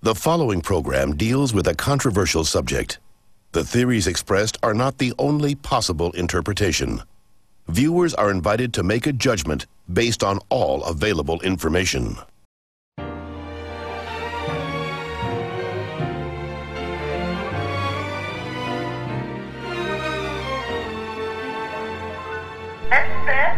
[0.00, 3.00] The following program deals with a controversial subject.
[3.50, 7.02] The theories expressed are not the only possible interpretation.
[7.66, 12.16] Viewers are invited to make a judgment based on all available information.
[22.92, 23.48] Este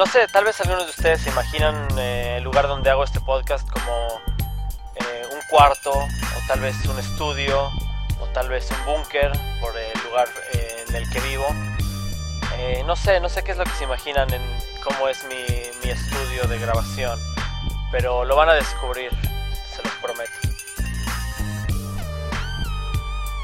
[0.00, 3.20] No sé, tal vez algunos de ustedes se imaginan eh, el lugar donde hago este
[3.20, 4.22] podcast como
[4.94, 7.70] eh, un cuarto, o tal vez un estudio,
[8.18, 9.30] o tal vez un búnker
[9.60, 11.44] por el lugar eh, en el que vivo.
[12.86, 14.40] No sé, no sé qué es lo que se imaginan en
[14.82, 15.44] cómo es mi,
[15.84, 17.20] mi estudio de grabación,
[17.92, 19.10] pero lo van a descubrir,
[19.70, 20.32] se los prometo.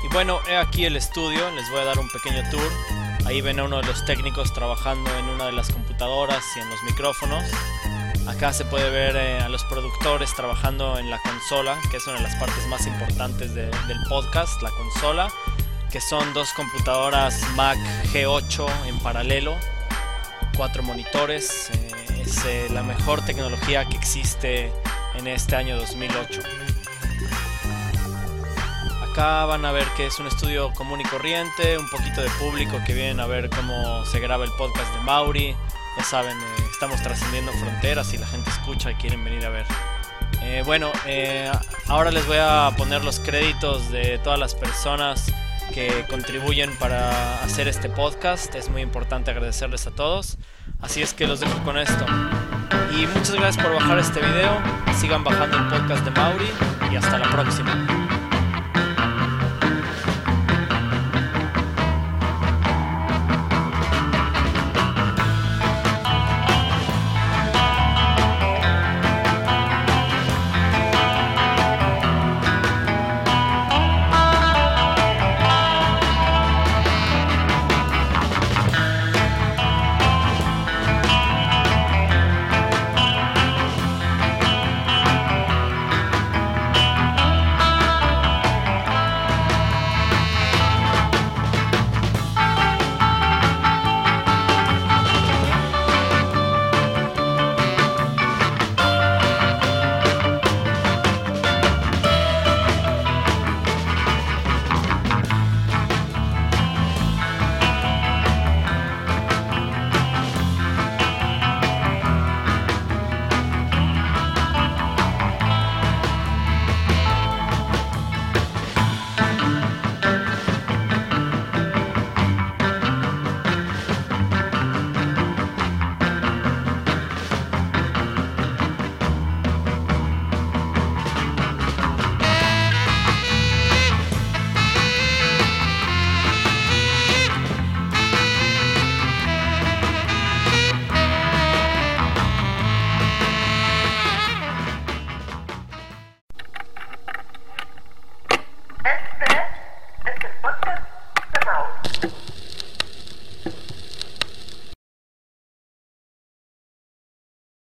[0.03, 2.96] Y bueno, he aquí el estudio, les voy a dar un pequeño tour.
[3.27, 6.71] Ahí ven a uno de los técnicos trabajando en una de las computadoras y en
[6.71, 7.43] los micrófonos.
[8.29, 12.17] Acá se puede ver eh, a los productores trabajando en la consola, que es una
[12.17, 15.29] de las partes más importantes de- del podcast, la consola,
[15.91, 17.79] que son dos computadoras Mac
[18.13, 19.57] G8 en paralelo,
[20.57, 21.71] cuatro monitores.
[21.73, 24.73] eh, es eh, la mejor tecnología que existe
[25.15, 26.41] en este año 2008.
[29.17, 32.77] Acá van a ver que es un estudio común y corriente, un poquito de público
[32.87, 35.57] que vienen a ver cómo se graba el podcast de Mauri.
[35.97, 39.65] Ya saben, eh, estamos trascendiendo fronteras y la gente escucha y quieren venir a ver.
[40.43, 41.51] Eh, bueno, eh,
[41.87, 45.33] ahora les voy a poner los créditos de todas las personas
[45.73, 48.55] que contribuyen para hacer este podcast.
[48.55, 50.37] Es muy importante agradecerles a todos.
[50.83, 52.05] Así es que los dejo con esto.
[52.95, 54.59] Y muchas gracias por bajar este video.
[55.01, 56.51] Sigan bajando el podcast de Mauri
[56.93, 58.06] y hasta la próxima.